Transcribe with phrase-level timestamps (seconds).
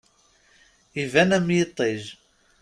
[1.01, 2.01] Iban am yiṭij.